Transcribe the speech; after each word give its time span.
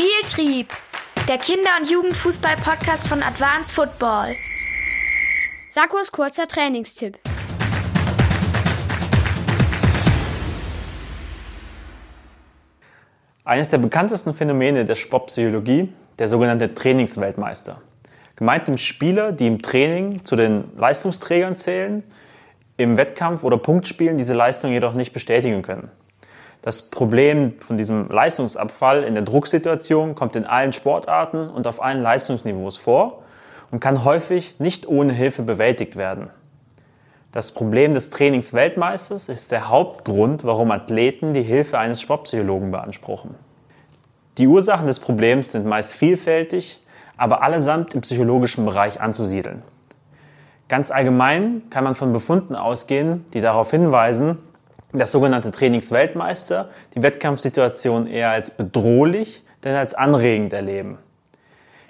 Spieltrieb, 0.00 0.68
der 1.28 1.36
Kinder- 1.36 1.76
und 1.78 1.90
Jugendfußball-Podcast 1.90 3.06
von 3.06 3.22
Advanced 3.22 3.74
Football. 3.74 4.34
Sakos 5.68 6.10
kurzer 6.10 6.48
Trainingstipp. 6.48 7.18
Eines 13.44 13.68
der 13.68 13.76
bekanntesten 13.76 14.32
Phänomene 14.32 14.86
der 14.86 14.94
Sportpsychologie, 14.94 15.92
der 16.18 16.28
sogenannte 16.28 16.74
Trainingsweltmeister. 16.74 17.82
Gemeint 18.36 18.64
sind 18.64 18.80
Spieler, 18.80 19.32
die 19.32 19.48
im 19.48 19.60
Training 19.60 20.24
zu 20.24 20.34
den 20.34 20.64
Leistungsträgern 20.78 21.56
zählen, 21.56 22.04
im 22.78 22.96
Wettkampf 22.96 23.44
oder 23.44 23.58
Punktspielen 23.58 24.16
diese 24.16 24.32
Leistung 24.32 24.72
jedoch 24.72 24.94
nicht 24.94 25.12
bestätigen 25.12 25.60
können. 25.60 25.90
Das 26.62 26.82
Problem 26.82 27.54
von 27.60 27.78
diesem 27.78 28.08
Leistungsabfall 28.08 29.02
in 29.04 29.14
der 29.14 29.24
Drucksituation 29.24 30.14
kommt 30.14 30.36
in 30.36 30.44
allen 30.44 30.72
Sportarten 30.72 31.48
und 31.48 31.66
auf 31.66 31.82
allen 31.82 32.02
Leistungsniveaus 32.02 32.76
vor 32.76 33.22
und 33.70 33.80
kann 33.80 34.04
häufig 34.04 34.60
nicht 34.60 34.86
ohne 34.86 35.12
Hilfe 35.12 35.42
bewältigt 35.42 35.96
werden. 35.96 36.28
Das 37.32 37.52
Problem 37.52 37.94
des 37.94 38.10
Trainingsweltmeisters 38.10 39.28
ist 39.28 39.52
der 39.52 39.68
Hauptgrund, 39.68 40.44
warum 40.44 40.70
Athleten 40.70 41.32
die 41.32 41.42
Hilfe 41.42 41.78
eines 41.78 42.00
Sportpsychologen 42.00 42.72
beanspruchen. 42.72 43.36
Die 44.36 44.48
Ursachen 44.48 44.86
des 44.86 45.00
Problems 45.00 45.52
sind 45.52 45.64
meist 45.64 45.94
vielfältig, 45.94 46.80
aber 47.16 47.42
allesamt 47.42 47.94
im 47.94 48.00
psychologischen 48.00 48.64
Bereich 48.64 49.00
anzusiedeln. 49.00 49.62
Ganz 50.68 50.90
allgemein 50.90 51.62
kann 51.70 51.84
man 51.84 51.94
von 51.94 52.12
Befunden 52.12 52.54
ausgehen, 52.54 53.24
die 53.32 53.40
darauf 53.40 53.70
hinweisen, 53.70 54.38
dass 54.92 55.12
sogenannte 55.12 55.50
Trainingsweltmeister 55.50 56.70
die 56.94 57.02
Wettkampfsituation 57.02 58.06
eher 58.06 58.30
als 58.30 58.50
bedrohlich 58.50 59.44
denn 59.64 59.76
als 59.76 59.94
anregend 59.94 60.52
erleben. 60.52 60.98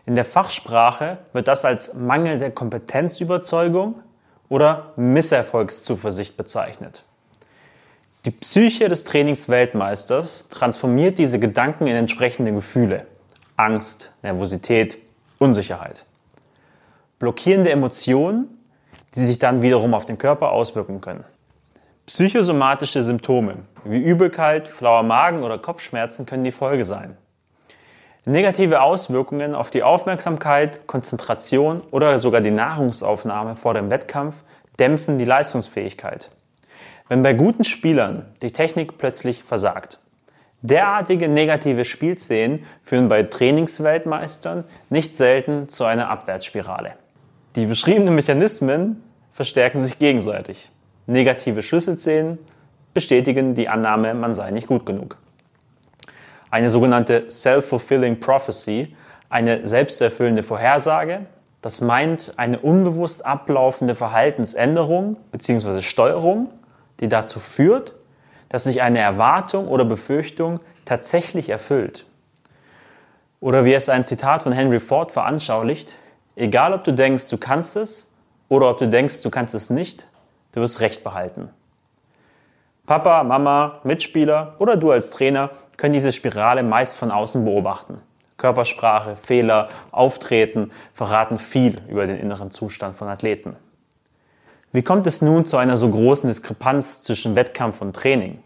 In 0.06 0.14
der 0.14 0.24
Fachsprache 0.24 1.18
wird 1.32 1.46
das 1.48 1.64
als 1.64 1.94
Mangel 1.94 2.38
der 2.38 2.50
Kompetenzüberzeugung 2.50 3.96
oder 4.48 4.92
Misserfolgszuversicht 4.96 6.36
bezeichnet. 6.36 7.04
Die 8.26 8.30
Psyche 8.32 8.88
des 8.88 9.04
Trainingsweltmeisters 9.04 10.46
transformiert 10.50 11.16
diese 11.16 11.38
Gedanken 11.38 11.86
in 11.86 11.96
entsprechende 11.96 12.52
Gefühle. 12.52 13.06
Angst, 13.56 14.12
Nervosität, 14.22 14.98
Unsicherheit. 15.38 16.04
Blockierende 17.18 17.70
Emotionen, 17.70 18.58
die 19.14 19.24
sich 19.24 19.38
dann 19.38 19.62
wiederum 19.62 19.94
auf 19.94 20.06
den 20.06 20.18
Körper 20.18 20.52
auswirken 20.52 21.00
können. 21.00 21.24
Psychosomatische 22.10 23.04
Symptome 23.04 23.58
wie 23.84 24.02
Übelkeit, 24.02 24.66
flauer 24.66 25.04
Magen 25.04 25.44
oder 25.44 25.58
Kopfschmerzen 25.58 26.26
können 26.26 26.42
die 26.42 26.50
Folge 26.50 26.84
sein. 26.84 27.16
Negative 28.24 28.82
Auswirkungen 28.82 29.54
auf 29.54 29.70
die 29.70 29.84
Aufmerksamkeit, 29.84 30.88
Konzentration 30.88 31.82
oder 31.92 32.18
sogar 32.18 32.40
die 32.40 32.50
Nahrungsaufnahme 32.50 33.54
vor 33.54 33.74
dem 33.74 33.90
Wettkampf 33.90 34.42
dämpfen 34.80 35.18
die 35.18 35.24
Leistungsfähigkeit. 35.24 36.32
Wenn 37.08 37.22
bei 37.22 37.32
guten 37.32 37.62
Spielern 37.62 38.26
die 38.42 38.50
Technik 38.50 38.98
plötzlich 38.98 39.44
versagt. 39.44 40.00
Derartige 40.62 41.28
negative 41.28 41.84
Spielszenen 41.84 42.64
führen 42.82 43.08
bei 43.08 43.22
Trainingsweltmeistern 43.22 44.64
nicht 44.88 45.14
selten 45.14 45.68
zu 45.68 45.84
einer 45.84 46.10
Abwärtsspirale. 46.10 46.94
Die 47.54 47.66
beschriebenen 47.66 48.16
Mechanismen 48.16 49.00
verstärken 49.30 49.84
sich 49.84 50.00
gegenseitig. 50.00 50.72
Negative 51.10 51.62
Schlüsselszenen 51.62 52.38
bestätigen 52.94 53.54
die 53.54 53.68
Annahme, 53.68 54.14
man 54.14 54.36
sei 54.36 54.52
nicht 54.52 54.68
gut 54.68 54.86
genug. 54.86 55.16
Eine 56.52 56.70
sogenannte 56.70 57.28
Self-Fulfilling 57.28 58.20
Prophecy, 58.20 58.94
eine 59.28 59.66
selbsterfüllende 59.66 60.44
Vorhersage, 60.44 61.26
das 61.62 61.80
meint 61.80 62.34
eine 62.36 62.60
unbewusst 62.60 63.26
ablaufende 63.26 63.96
Verhaltensänderung 63.96 65.16
bzw. 65.32 65.82
Steuerung, 65.82 66.50
die 67.00 67.08
dazu 67.08 67.40
führt, 67.40 67.94
dass 68.48 68.62
sich 68.62 68.80
eine 68.80 69.00
Erwartung 69.00 69.66
oder 69.66 69.84
Befürchtung 69.84 70.60
tatsächlich 70.84 71.48
erfüllt. 71.48 72.06
Oder 73.40 73.64
wie 73.64 73.74
es 73.74 73.88
ein 73.88 74.04
Zitat 74.04 74.44
von 74.44 74.52
Henry 74.52 74.78
Ford 74.78 75.10
veranschaulicht, 75.10 75.92
egal 76.36 76.72
ob 76.72 76.84
du 76.84 76.92
denkst, 76.92 77.28
du 77.30 77.36
kannst 77.36 77.76
es 77.76 78.08
oder 78.48 78.70
ob 78.70 78.78
du 78.78 78.86
denkst, 78.86 79.22
du 79.22 79.30
kannst 79.30 79.56
es 79.56 79.70
nicht, 79.70 80.06
du 80.52 80.60
wirst 80.60 80.80
Recht 80.80 81.04
behalten. 81.04 81.50
Papa, 82.86 83.22
Mama, 83.22 83.80
Mitspieler 83.84 84.56
oder 84.58 84.76
du 84.76 84.90
als 84.90 85.10
Trainer 85.10 85.50
können 85.76 85.92
diese 85.92 86.12
Spirale 86.12 86.62
meist 86.62 86.96
von 86.96 87.10
außen 87.10 87.44
beobachten. 87.44 88.00
Körpersprache, 88.36 89.16
Fehler, 89.16 89.68
Auftreten 89.92 90.72
verraten 90.94 91.38
viel 91.38 91.80
über 91.88 92.06
den 92.06 92.18
inneren 92.18 92.50
Zustand 92.50 92.96
von 92.96 93.08
Athleten. 93.08 93.54
Wie 94.72 94.82
kommt 94.82 95.06
es 95.06 95.20
nun 95.20 95.46
zu 95.46 95.56
einer 95.56 95.76
so 95.76 95.90
großen 95.90 96.28
Diskrepanz 96.28 97.02
zwischen 97.02 97.36
Wettkampf 97.36 97.80
und 97.80 97.94
Training? 97.94 98.38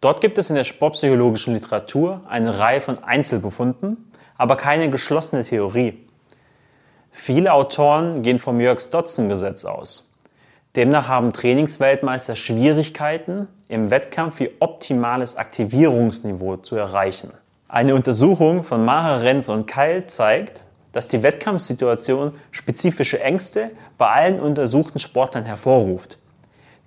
Dort 0.00 0.20
gibt 0.20 0.36
es 0.36 0.50
in 0.50 0.56
der 0.56 0.64
sportpsychologischen 0.64 1.54
Literatur 1.54 2.22
eine 2.28 2.58
Reihe 2.58 2.80
von 2.80 3.04
Einzelbefunden, 3.04 4.12
aber 4.36 4.56
keine 4.56 4.90
geschlossene 4.90 5.44
Theorie. 5.44 6.06
Viele 7.10 7.52
Autoren 7.52 8.22
gehen 8.22 8.38
vom 8.38 8.58
Jörgs-Dotzen-Gesetz 8.58 9.64
aus. 9.64 10.11
Demnach 10.74 11.06
haben 11.06 11.34
Trainingsweltmeister 11.34 12.34
Schwierigkeiten, 12.34 13.46
im 13.68 13.90
Wettkampf 13.90 14.40
ihr 14.40 14.52
optimales 14.60 15.36
Aktivierungsniveau 15.36 16.56
zu 16.56 16.76
erreichen. 16.76 17.30
Eine 17.68 17.94
Untersuchung 17.94 18.62
von 18.62 18.82
Maher, 18.82 19.20
Renz 19.20 19.50
und 19.50 19.66
Keil 19.66 20.06
zeigt, 20.06 20.64
dass 20.92 21.08
die 21.08 21.22
Wettkampfsituation 21.22 22.32
spezifische 22.52 23.20
Ängste 23.20 23.70
bei 23.98 24.08
allen 24.08 24.40
untersuchten 24.40 24.98
Sportlern 24.98 25.44
hervorruft. 25.44 26.16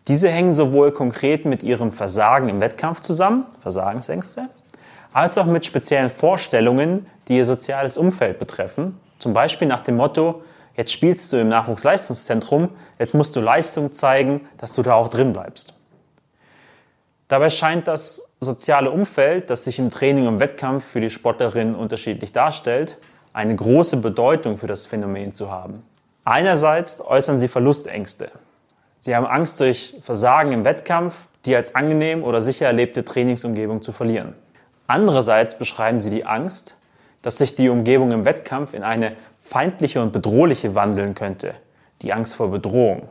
Diese 0.07 0.29
hängen 0.29 0.53
sowohl 0.53 0.91
konkret 0.91 1.45
mit 1.45 1.61
ihrem 1.61 1.91
Versagen 1.91 2.49
im 2.49 2.61
Wettkampf 2.61 3.01
zusammen, 3.01 3.45
Versagensängste, 3.61 4.49
als 5.13 5.37
auch 5.37 5.45
mit 5.45 5.63
speziellen 5.63 6.09
Vorstellungen, 6.09 7.05
die 7.27 7.37
ihr 7.37 7.45
soziales 7.45 7.99
Umfeld 7.99 8.39
betreffen, 8.39 8.99
zum 9.19 9.33
Beispiel 9.33 9.67
nach 9.67 9.81
dem 9.81 9.97
Motto, 9.97 10.41
Jetzt 10.75 10.91
spielst 10.91 11.31
du 11.31 11.37
im 11.37 11.47
Nachwuchsleistungszentrum, 11.49 12.69
jetzt 12.99 13.13
musst 13.13 13.35
du 13.35 13.39
Leistung 13.39 13.93
zeigen, 13.93 14.47
dass 14.57 14.73
du 14.73 14.81
da 14.81 14.95
auch 14.95 15.07
drin 15.07 15.31
bleibst. 15.31 15.73
Dabei 17.27 17.49
scheint 17.49 17.87
das 17.87 18.29
soziale 18.39 18.91
Umfeld, 18.91 19.49
das 19.49 19.63
sich 19.63 19.79
im 19.79 19.89
Training 19.89 20.27
und 20.27 20.39
Wettkampf 20.39 20.85
für 20.85 21.01
die 21.01 21.09
Sportlerinnen 21.09 21.75
unterschiedlich 21.75 22.31
darstellt, 22.31 22.97
eine 23.33 23.55
große 23.55 23.97
Bedeutung 23.97 24.57
für 24.57 24.67
das 24.67 24.85
Phänomen 24.85 25.33
zu 25.33 25.49
haben. 25.49 25.83
Einerseits 26.23 27.01
äußern 27.01 27.39
sie 27.39 27.47
Verlustängste. 27.47 28.31
Sie 28.99 29.15
haben 29.15 29.25
Angst 29.25 29.59
durch 29.59 29.95
Versagen 30.01 30.51
im 30.51 30.65
Wettkampf, 30.65 31.27
die 31.45 31.55
als 31.55 31.75
angenehm 31.75 32.23
oder 32.23 32.41
sicher 32.41 32.65
erlebte 32.65 33.05
Trainingsumgebung 33.05 33.81
zu 33.81 33.91
verlieren. 33.91 34.33
Andererseits 34.87 35.57
beschreiben 35.57 36.01
sie 36.01 36.09
die 36.09 36.25
Angst, 36.25 36.75
dass 37.21 37.37
sich 37.37 37.55
die 37.55 37.69
Umgebung 37.69 38.11
im 38.11 38.25
Wettkampf 38.25 38.73
in 38.73 38.83
eine 38.83 39.15
feindliche 39.45 40.01
und 40.01 40.11
bedrohliche 40.11 40.75
wandeln 40.75 41.13
könnte, 41.13 41.53
die 42.01 42.11
Angst 42.11 42.35
vor 42.35 42.49
Bedrohung. 42.49 43.07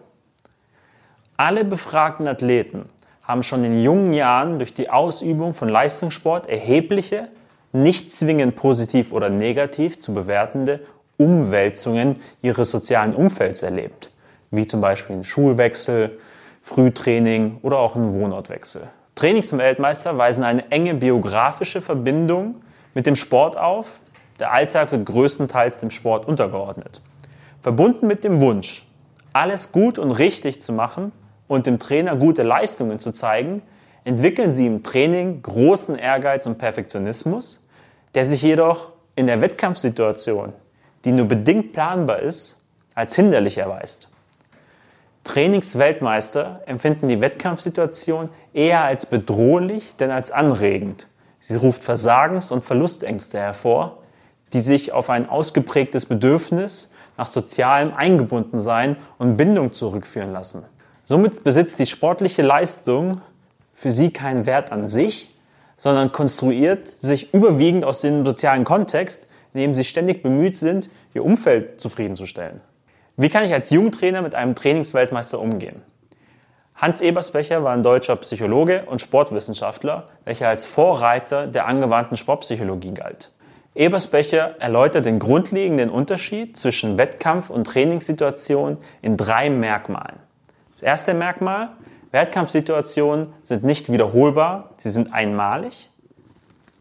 Alle 1.36 1.64
befragten 1.64 2.26
Athleten 2.26 2.88
haben 3.22 3.42
schon 3.42 3.64
in 3.64 3.82
jungen 3.82 4.12
Jahren 4.12 4.58
durch 4.58 4.74
die 4.74 4.90
Ausübung 4.90 5.54
von 5.54 5.68
Leistungssport 5.68 6.48
erhebliche, 6.48 7.28
nicht 7.72 8.12
zwingend 8.12 8.56
positiv 8.56 9.12
oder 9.12 9.30
negativ 9.30 10.00
zu 10.00 10.12
bewertende 10.12 10.80
Umwälzungen 11.16 12.20
ihres 12.42 12.70
sozialen 12.70 13.14
Umfelds 13.14 13.62
erlebt, 13.62 14.10
wie 14.50 14.66
zum 14.66 14.80
Beispiel 14.80 15.16
ein 15.16 15.24
Schulwechsel, 15.24 16.18
Frühtraining 16.62 17.58
oder 17.62 17.78
auch 17.78 17.94
einen 17.94 18.12
Wohnortwechsel. 18.12 18.82
Trainings- 19.14 19.52
und 19.52 19.58
Weltmeister 19.60 20.18
weisen 20.18 20.42
eine 20.42 20.70
enge 20.72 20.94
biografische 20.94 21.80
Verbindung 21.80 22.56
mit 22.94 23.06
dem 23.06 23.16
Sport 23.16 23.56
auf, 23.56 24.00
der 24.44 24.52
Alltag 24.52 24.92
wird 24.92 25.06
größtenteils 25.06 25.80
dem 25.80 25.90
Sport 25.90 26.28
untergeordnet. 26.28 27.00
Verbunden 27.62 28.06
mit 28.06 28.24
dem 28.24 28.40
Wunsch, 28.40 28.86
alles 29.32 29.72
gut 29.72 29.98
und 29.98 30.10
richtig 30.12 30.60
zu 30.60 30.74
machen 30.74 31.12
und 31.48 31.64
dem 31.64 31.78
Trainer 31.78 32.14
gute 32.14 32.42
Leistungen 32.42 32.98
zu 32.98 33.10
zeigen, 33.10 33.62
entwickeln 34.04 34.52
sie 34.52 34.66
im 34.66 34.82
Training 34.82 35.40
großen 35.40 35.96
Ehrgeiz 35.96 36.46
und 36.46 36.58
Perfektionismus, 36.58 37.66
der 38.14 38.24
sich 38.24 38.42
jedoch 38.42 38.92
in 39.16 39.26
der 39.26 39.40
Wettkampfsituation, 39.40 40.52
die 41.06 41.12
nur 41.12 41.26
bedingt 41.26 41.72
planbar 41.72 42.18
ist, 42.18 42.60
als 42.94 43.16
hinderlich 43.16 43.56
erweist. 43.56 44.10
Trainingsweltmeister 45.24 46.60
empfinden 46.66 47.08
die 47.08 47.22
Wettkampfsituation 47.22 48.28
eher 48.52 48.84
als 48.84 49.06
bedrohlich 49.06 49.96
denn 49.96 50.10
als 50.10 50.30
anregend. 50.30 51.06
Sie 51.40 51.56
ruft 51.56 51.82
Versagens- 51.82 52.52
und 52.52 52.62
Verlustängste 52.62 53.38
hervor, 53.38 54.03
die 54.54 54.62
sich 54.62 54.92
auf 54.92 55.10
ein 55.10 55.28
ausgeprägtes 55.28 56.06
Bedürfnis 56.06 56.90
nach 57.16 57.26
sozialem 57.26 57.92
Eingebundensein 57.94 58.96
und 59.18 59.36
Bindung 59.36 59.72
zurückführen 59.72 60.32
lassen. 60.32 60.64
Somit 61.04 61.44
besitzt 61.44 61.78
die 61.78 61.86
sportliche 61.86 62.42
Leistung 62.42 63.20
für 63.74 63.90
sie 63.90 64.10
keinen 64.10 64.46
Wert 64.46 64.72
an 64.72 64.86
sich, 64.86 65.34
sondern 65.76 66.12
konstruiert 66.12 66.86
sich 66.86 67.34
überwiegend 67.34 67.84
aus 67.84 68.00
dem 68.00 68.24
sozialen 68.24 68.64
Kontext, 68.64 69.28
in 69.52 69.60
dem 69.60 69.74
sie 69.74 69.84
ständig 69.84 70.22
bemüht 70.22 70.56
sind, 70.56 70.88
ihr 71.12 71.24
Umfeld 71.24 71.80
zufriedenzustellen. 71.80 72.62
Wie 73.16 73.28
kann 73.28 73.44
ich 73.44 73.52
als 73.52 73.70
Jugendtrainer 73.70 74.22
mit 74.22 74.34
einem 74.34 74.54
Trainingsweltmeister 74.54 75.38
umgehen? 75.38 75.82
Hans 76.74 77.00
Ebersbecher 77.00 77.62
war 77.62 77.72
ein 77.72 77.84
deutscher 77.84 78.16
Psychologe 78.16 78.84
und 78.86 79.00
Sportwissenschaftler, 79.00 80.08
welcher 80.24 80.48
als 80.48 80.66
Vorreiter 80.66 81.46
der 81.46 81.66
angewandten 81.66 82.16
Sportpsychologie 82.16 82.94
galt. 82.94 83.30
Ebersbecher 83.74 84.56
erläutert 84.60 85.04
den 85.04 85.18
grundlegenden 85.18 85.90
Unterschied 85.90 86.56
zwischen 86.56 86.96
Wettkampf- 86.96 87.50
und 87.50 87.66
Trainingssituationen 87.66 88.78
in 89.02 89.16
drei 89.16 89.50
Merkmalen. 89.50 90.16
Das 90.72 90.82
erste 90.82 91.14
Merkmal, 91.14 91.70
Wettkampfsituationen 92.12 93.32
sind 93.42 93.64
nicht 93.64 93.90
wiederholbar, 93.90 94.70
sie 94.76 94.90
sind 94.90 95.12
einmalig. 95.12 95.90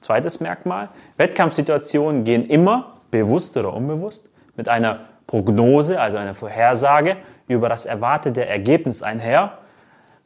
Zweites 0.02 0.40
Merkmal, 0.40 0.90
Wettkampfsituationen 1.18 2.24
gehen 2.24 2.46
immer, 2.46 2.98
bewusst 3.10 3.58
oder 3.58 3.74
unbewusst, 3.74 4.30
mit 4.56 4.70
einer 4.70 5.02
Prognose, 5.26 6.00
also 6.00 6.18
einer 6.18 6.36
Vorhersage 6.36 7.18
über 7.48 7.70
das 7.70 7.86
erwartete 7.86 8.46
Ergebnis 8.46 9.02
einher 9.02 9.58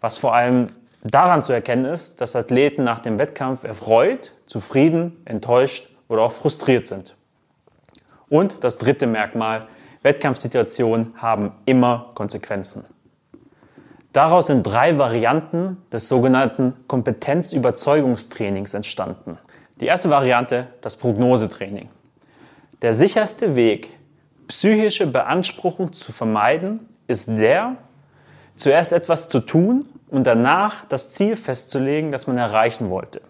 was 0.02 0.18
vor 0.18 0.34
allem 0.34 0.68
daran 1.04 1.44
zu 1.44 1.54
erkennen 1.54 1.86
ist, 1.86 2.22
dass 2.22 2.36
Athleten 2.36 2.84
nach 2.84 3.00
dem 3.00 3.18
Wettkampf 3.20 3.64
erfreut, 3.64 4.34
zufrieden, 4.46 5.22
enttäuscht 5.26 5.90
oder 6.08 6.24
auch 6.24 6.32
frustriert 6.32 6.88
sind. 6.88 7.16
Und 8.30 8.64
das 8.64 8.78
dritte 8.78 9.08
Merkmal, 9.08 9.68
Wettkampfsituationen 10.02 11.14
haben 11.18 11.52
immer 11.66 12.12
Konsequenzen. 12.14 12.86
Daraus 14.14 14.48
sind 14.48 14.64
drei 14.64 14.98
Varianten 14.98 15.78
des 15.92 16.08
sogenannten 16.08 16.74
Kompetenzüberzeugungstrainings 16.88 18.74
entstanden. 18.74 19.38
Die 19.80 19.86
erste 19.86 20.10
Variante, 20.10 20.68
das 20.82 20.96
Prognosetraining. 20.96 21.90
Der 22.82 22.94
sicherste 22.94 23.56
Weg, 23.56 23.98
psychische 24.48 25.08
Beanspruchung 25.08 25.94
zu 25.94 26.12
vermeiden, 26.12 26.88
ist 27.08 27.30
der, 27.30 27.76
zuerst 28.56 28.92
etwas 28.92 29.30
zu 29.30 29.40
tun 29.40 29.86
und 30.10 30.26
danach 30.26 30.86
das 30.86 31.12
Ziel 31.12 31.36
festzulegen, 31.36 32.12
das 32.12 32.28
man 32.28 32.38
erreichen 32.38 32.90
wollte. 32.90 33.22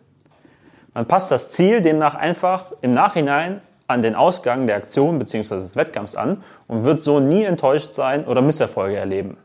Man 0.97 1.05
passt 1.05 1.29
das 1.29 1.51
Ziel 1.51 1.81
demnach 1.81 2.15
einfach 2.15 2.71
im 2.81 2.95
Nachhinein 2.95 3.61
an 3.85 4.01
den 4.01 4.15
Ausgang 4.15 4.65
der 4.65 4.77
Aktion 4.77 5.19
bzw. 5.19 5.57
des 5.57 5.75
Wettkampfs 5.75 6.15
an 6.15 6.43
und 6.65 6.85
wird 6.85 7.03
so 7.03 7.19
nie 7.19 7.43
enttäuscht 7.43 7.93
sein 7.93 8.25
oder 8.25 8.41
Misserfolge 8.41 8.95
erleben. 8.95 9.37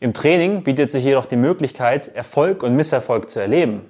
Im 0.00 0.12
Training 0.12 0.62
bietet 0.62 0.90
sich 0.90 1.02
jedoch 1.02 1.24
die 1.24 1.36
Möglichkeit, 1.36 2.14
Erfolg 2.14 2.62
und 2.62 2.76
Misserfolg 2.76 3.30
zu 3.30 3.40
erleben. 3.40 3.88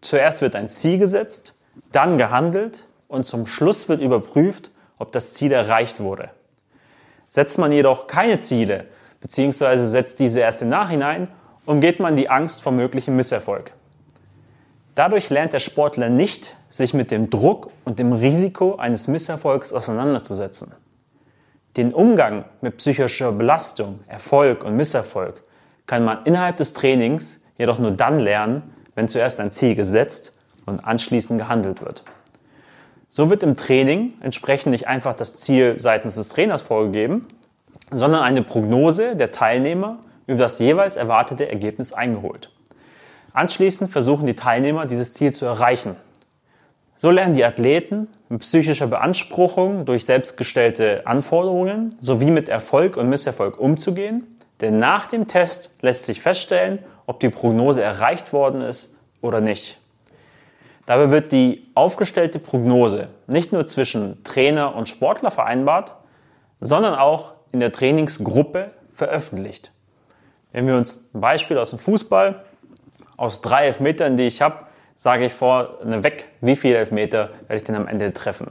Zuerst 0.00 0.40
wird 0.40 0.56
ein 0.56 0.70
Ziel 0.70 0.96
gesetzt, 0.96 1.54
dann 1.92 2.16
gehandelt 2.16 2.86
und 3.06 3.26
zum 3.26 3.44
Schluss 3.44 3.90
wird 3.90 4.00
überprüft, 4.00 4.70
ob 4.96 5.12
das 5.12 5.34
Ziel 5.34 5.52
erreicht 5.52 6.00
wurde. 6.00 6.30
Setzt 7.28 7.58
man 7.58 7.72
jedoch 7.72 8.06
keine 8.06 8.38
Ziele, 8.38 8.86
beziehungsweise 9.20 9.86
setzt 9.86 10.18
diese 10.18 10.40
erst 10.40 10.62
im 10.62 10.70
Nachhinein, 10.70 11.28
umgeht 11.66 12.00
man 12.00 12.16
die 12.16 12.30
Angst 12.30 12.62
vor 12.62 12.72
möglichem 12.72 13.16
Misserfolg. 13.16 13.74
Dadurch 14.94 15.30
lernt 15.30 15.52
der 15.52 15.60
Sportler 15.60 16.08
nicht, 16.08 16.56
sich 16.68 16.94
mit 16.94 17.10
dem 17.10 17.30
Druck 17.30 17.70
und 17.84 17.98
dem 17.98 18.12
Risiko 18.12 18.76
eines 18.76 19.08
Misserfolgs 19.08 19.72
auseinanderzusetzen. 19.72 20.72
Den 21.76 21.92
Umgang 21.92 22.44
mit 22.60 22.78
psychischer 22.78 23.30
Belastung, 23.32 24.00
Erfolg 24.08 24.64
und 24.64 24.76
Misserfolg 24.76 25.42
kann 25.86 26.04
man 26.04 26.24
innerhalb 26.24 26.56
des 26.56 26.72
Trainings 26.72 27.40
jedoch 27.58 27.78
nur 27.78 27.92
dann 27.92 28.18
lernen, 28.18 28.74
wenn 28.94 29.08
zuerst 29.08 29.38
ein 29.40 29.52
Ziel 29.52 29.74
gesetzt 29.74 30.34
und 30.66 30.80
anschließend 30.80 31.38
gehandelt 31.38 31.80
wird. 31.80 32.04
So 33.08 33.30
wird 33.30 33.42
im 33.42 33.56
Training 33.56 34.14
entsprechend 34.20 34.72
nicht 34.72 34.88
einfach 34.88 35.14
das 35.14 35.36
Ziel 35.36 35.76
seitens 35.78 36.16
des 36.16 36.28
Trainers 36.28 36.62
vorgegeben, 36.62 37.26
sondern 37.90 38.22
eine 38.22 38.42
Prognose 38.42 39.16
der 39.16 39.30
Teilnehmer 39.30 39.98
über 40.26 40.38
das 40.38 40.58
jeweils 40.58 40.96
erwartete 40.96 41.48
Ergebnis 41.48 41.92
eingeholt. 41.92 42.52
Anschließend 43.32 43.90
versuchen 43.90 44.26
die 44.26 44.34
Teilnehmer, 44.34 44.86
dieses 44.86 45.14
Ziel 45.14 45.32
zu 45.32 45.44
erreichen. 45.44 45.96
So 46.96 47.10
lernen 47.10 47.34
die 47.34 47.44
Athleten 47.44 48.08
mit 48.28 48.42
psychischer 48.42 48.86
Beanspruchung 48.86 49.84
durch 49.84 50.04
selbstgestellte 50.04 51.06
Anforderungen 51.06 51.96
sowie 52.00 52.30
mit 52.30 52.48
Erfolg 52.48 52.96
und 52.96 53.08
Misserfolg 53.08 53.58
umzugehen, 53.58 54.36
denn 54.60 54.78
nach 54.78 55.06
dem 55.06 55.26
Test 55.26 55.70
lässt 55.80 56.04
sich 56.04 56.20
feststellen, 56.20 56.80
ob 57.06 57.20
die 57.20 57.30
Prognose 57.30 57.82
erreicht 57.82 58.32
worden 58.32 58.60
ist 58.60 58.94
oder 59.22 59.40
nicht. 59.40 59.78
Dabei 60.86 61.10
wird 61.10 61.32
die 61.32 61.70
aufgestellte 61.74 62.38
Prognose 62.38 63.08
nicht 63.26 63.52
nur 63.52 63.66
zwischen 63.66 64.22
Trainer 64.24 64.74
und 64.74 64.88
Sportler 64.88 65.30
vereinbart, 65.30 65.92
sondern 66.60 66.94
auch 66.96 67.34
in 67.52 67.60
der 67.60 67.72
Trainingsgruppe 67.72 68.72
veröffentlicht. 68.92 69.72
Wenn 70.52 70.66
wir 70.66 70.76
uns 70.76 71.08
ein 71.14 71.20
Beispiel 71.20 71.58
aus 71.58 71.70
dem 71.70 71.78
Fußball, 71.78 72.44
aus 73.20 73.42
drei 73.42 73.66
Elfmetern, 73.66 74.16
die 74.16 74.26
ich 74.26 74.40
habe, 74.40 74.60
sage 74.96 75.26
ich 75.26 75.34
vorne 75.34 76.02
weg, 76.02 76.28
wie 76.40 76.56
viele 76.56 76.78
Elfmeter 76.78 77.28
werde 77.46 77.56
ich 77.56 77.64
denn 77.64 77.74
am 77.74 77.86
Ende 77.86 78.12
treffen. 78.14 78.50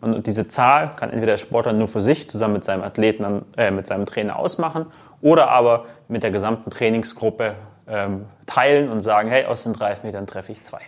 Und 0.00 0.26
diese 0.26 0.48
Zahl 0.48 0.96
kann 0.96 1.10
entweder 1.10 1.32
der 1.32 1.38
Sportler 1.38 1.74
nur 1.74 1.88
für 1.88 2.00
sich 2.00 2.28
zusammen 2.28 2.54
mit 2.54 2.64
seinem 2.64 2.82
Athleten, 2.82 3.44
äh, 3.58 3.70
mit 3.70 3.86
seinem 3.86 4.06
Trainer 4.06 4.38
ausmachen 4.38 4.86
oder 5.20 5.50
aber 5.50 5.84
mit 6.08 6.22
der 6.22 6.30
gesamten 6.30 6.70
Trainingsgruppe 6.70 7.56
ähm, 7.88 8.26
teilen 8.46 8.90
und 8.90 9.02
sagen, 9.02 9.28
hey, 9.28 9.44
aus 9.44 9.64
den 9.64 9.74
drei 9.74 9.90
Elfmetern 9.90 10.26
treffe 10.26 10.52
ich 10.52 10.62
zwei. 10.62 10.80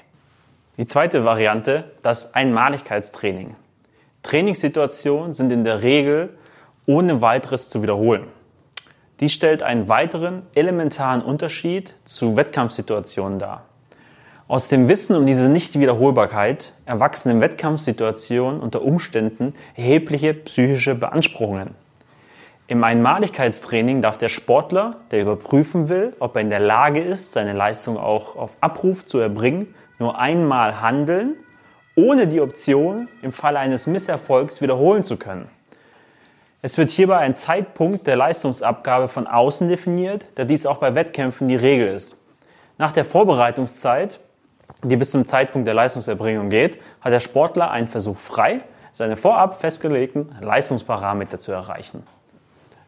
Die 0.79 0.87
zweite 0.87 1.25
Variante, 1.25 1.85
das 2.03 2.35
Einmaligkeitstraining. 2.35 3.57
Trainingssituationen 4.23 5.33
sind 5.35 5.53
in 5.53 5.65
der 5.65 5.83
Regel 5.83 6.31
ohne 6.87 7.21
weiteres 7.21 7.69
zu 7.69 7.83
wiederholen. 7.83 8.27
Dies 9.21 9.33
stellt 9.33 9.63
einen 9.63 9.89
weiteren 9.89 10.43
elementaren 10.55 11.23
Unterschied 11.23 11.95
zu 12.05 12.37
Wettkampfsituationen 12.37 13.39
dar. 13.39 13.65
Aus 14.47 14.69
dem 14.69 14.89
Wissen 14.89 15.17
um 15.17 15.27
diese 15.27 15.49
Nichtwiederholbarkeit 15.49 16.73
erwachsen 16.87 17.31
in 17.31 17.41
Wettkampfsituationen 17.41 18.61
unter 18.61 18.83
Umständen 18.83 19.55
erhebliche 19.77 20.35
psychische 20.35 20.95
Beanspruchungen. 20.95 21.75
Im 22.69 22.85
Einmaligkeitstraining 22.85 24.03
darf 24.03 24.19
der 24.19 24.29
Sportler, 24.29 24.97
der 25.11 25.23
überprüfen 25.23 25.89
will, 25.89 26.15
ob 26.19 26.37
er 26.37 26.43
in 26.43 26.51
der 26.51 26.61
Lage 26.61 27.01
ist, 27.01 27.33
seine 27.33 27.55
Leistung 27.55 27.97
auch 27.97 28.37
auf 28.37 28.57
Abruf 28.61 29.05
zu 29.05 29.19
erbringen, 29.19 29.75
nur 29.99 30.19
einmal 30.19 30.81
handeln, 30.81 31.37
ohne 31.97 32.27
die 32.27 32.41
Option, 32.41 33.09
im 33.23 33.33
Falle 33.33 33.59
eines 33.59 33.87
Misserfolgs 33.87 34.61
wiederholen 34.61 35.03
zu 35.03 35.17
können. 35.17 35.49
Es 36.61 36.77
wird 36.77 36.91
hierbei 36.91 37.19
ein 37.19 37.37
Zeitpunkt 37.37 38.09
der 38.09 38.17
Leistungsabgabe 38.17 39.07
von 39.07 39.29
außen 39.29 39.69
definiert, 39.69 40.27
da 40.35 40.45
dies 40.45 40.67
auch 40.67 40.79
bei 40.79 40.97
Wettkämpfen 40.97 41.47
die 41.47 41.55
Regel 41.55 41.87
ist. 41.87 42.21
Nach 42.79 42.91
der 42.91 43.05
Vorbereitungszeit, 43.05 44.19
die 44.83 44.97
bis 44.97 45.13
zum 45.13 45.25
Zeitpunkt 45.25 45.69
der 45.69 45.75
Leistungserbringung 45.75 46.51
geht, 46.51 46.81
hat 47.01 47.13
der 47.13 47.21
Sportler 47.21 47.71
einen 47.71 47.87
Versuch 47.87 48.19
frei, 48.19 48.63
seine 48.91 49.17
vorab 49.17 49.61
festgelegten 49.61 50.35
Leistungsparameter 50.41 51.39
zu 51.39 51.53
erreichen. 51.53 52.03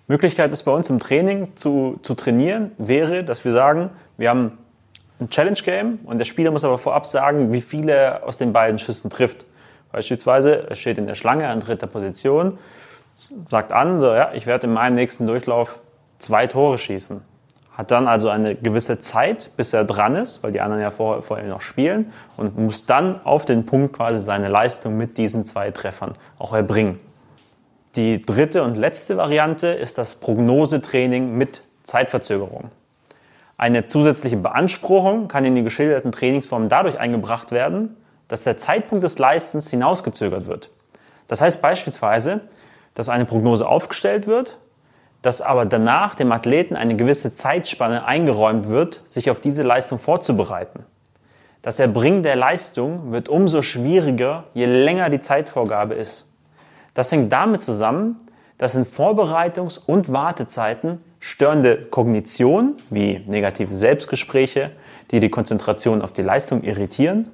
Möglichkeit 0.09 0.53
ist 0.53 0.65
bei 0.65 0.73
uns 0.73 0.91
im 0.91 0.99
Training 0.99 1.55
zu, 1.55 2.01
zu 2.03 2.17
trainieren, 2.17 2.73
wäre, 2.77 3.23
dass 3.23 3.45
wir 3.45 3.53
sagen, 3.53 3.91
wir 4.17 4.31
haben 4.31 4.59
ein 5.21 5.31
Challenge 5.31 5.61
Game 5.65 6.01
und 6.07 6.19
der 6.19 6.25
Spieler 6.25 6.51
muss 6.51 6.65
aber 6.65 6.79
vorab 6.79 7.07
sagen, 7.07 7.53
wie 7.53 7.61
viele 7.61 7.93
er 7.93 8.27
aus 8.27 8.37
den 8.37 8.53
beiden 8.53 8.81
Schüssen 8.81 9.11
trifft. 9.11 9.45
Beispielsweise, 9.93 10.69
er 10.69 10.75
steht 10.75 10.99
in 10.99 11.07
der 11.07 11.15
Schlange 11.15 11.47
an 11.47 11.61
dritter 11.61 11.87
Position 11.87 12.59
sagt 13.49 13.73
an, 13.73 14.01
so, 14.01 14.07
ja, 14.07 14.33
ich 14.33 14.47
werde 14.47 14.67
in 14.67 14.73
meinem 14.73 14.95
nächsten 14.95 15.27
Durchlauf 15.27 15.81
zwei 16.19 16.47
Tore 16.47 16.79
schießen. 16.79 17.23
Hat 17.73 17.91
dann 17.91 18.09
also 18.09 18.29
eine 18.29 18.55
gewisse 18.57 18.99
Zeit, 18.99 19.51
bis 19.57 19.73
er 19.73 19.85
dran 19.85 20.15
ist, 20.15 20.43
weil 20.43 20.53
die 20.53 20.61
anderen 20.61 20.83
ja 20.83 20.91
vorher, 20.91 21.23
vorher 21.23 21.49
noch 21.49 21.63
spielen 21.63 22.13
und 22.37 22.59
muss 22.59 22.87
dann 22.87 23.25
auf 23.25 23.45
den 23.45 23.65
Punkt 23.67 23.95
quasi 23.95 24.21
seine 24.21 24.49
Leistung 24.49 24.97
mit 24.97 25.17
diesen 25.17 25.45
zwei 25.45 25.71
Treffern 25.71 26.15
auch 26.39 26.53
erbringen. 26.53 27.01
Die 27.97 28.23
dritte 28.23 28.63
und 28.63 28.77
letzte 28.77 29.17
Variante 29.17 29.69
ist 29.69 29.99
das 29.99 30.17
Prognosetraining 30.17 31.37
mit 31.37 31.63
Zeitverzögerung. 31.83 32.71
Eine 33.57 33.85
zusätzliche 33.85 34.37
Beanspruchung 34.37 35.29
kann 35.29 35.45
in 35.45 35.55
die 35.55 35.63
geschilderten 35.63 36.13
Trainingsformen 36.13 36.69
dadurch 36.69 36.99
eingebracht 36.99 37.51
werden, 37.51 37.97
dass 38.29 38.45
der 38.45 38.59
Zeitpunkt 38.59 39.05
des 39.05 39.19
Leistens 39.19 39.71
hinausgezögert 39.71 40.47
wird. 40.47 40.71
Das 41.29 41.41
heißt 41.41 41.61
beispielsweise, 41.61 42.43
dass 43.01 43.09
eine 43.09 43.25
Prognose 43.25 43.67
aufgestellt 43.67 44.27
wird, 44.27 44.59
dass 45.23 45.41
aber 45.41 45.65
danach 45.65 46.15
dem 46.15 46.33
Athleten 46.33 46.77
eine 46.77 46.97
gewisse 46.97 47.33
Zeitspanne 47.33 48.05
eingeräumt 48.05 48.69
wird, 48.69 49.01
sich 49.07 49.31
auf 49.31 49.41
diese 49.41 49.63
Leistung 49.63 49.99
vorzubereiten. 49.99 50.85
Das 51.63 51.79
Erbringen 51.79 52.23
der 52.23 52.37
Leistung 52.37 53.11
wird 53.11 53.31
umso 53.31 53.63
schwieriger, 53.63 54.45
je 54.53 54.67
länger 54.67 55.09
die 55.09 55.23
Zeitvorgabe 55.23 55.95
ist. 55.95 56.31
Das 56.93 57.11
hängt 57.11 57.33
damit 57.33 57.63
zusammen, 57.63 58.21
dass 58.59 58.75
in 58.75 58.85
Vorbereitungs- 58.85 59.81
und 59.87 60.13
Wartezeiten 60.13 61.03
störende 61.21 61.87
Kognition, 61.87 62.83
wie 62.91 63.25
negative 63.27 63.75
Selbstgespräche, 63.75 64.73
die 65.11 65.21
die 65.21 65.31
Konzentration 65.31 66.03
auf 66.03 66.13
die 66.13 66.21
Leistung 66.21 66.65
irritieren, 66.65 67.31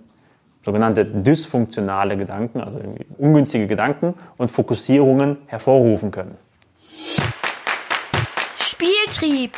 sogenannte 0.66 1.04
dysfunktionale 1.04 2.16
Gedanken, 2.16 2.60
also 2.60 2.80
ungünstige 3.18 3.68
Gedanken 3.68 4.14
und 4.36 4.50
Fokussierungen 4.50 5.38
hervorrufen 5.46 6.10
können. 6.10 6.36
Spieltrieb, 8.58 9.52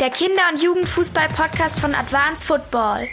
der 0.00 0.10
Kinder- 0.10 0.42
und 0.52 0.62
Jugendfußball-Podcast 0.62 1.80
von 1.80 1.92
Advanced 1.96 2.46
Football. 2.46 3.08